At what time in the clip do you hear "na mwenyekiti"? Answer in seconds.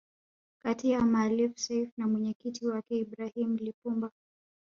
1.97-2.67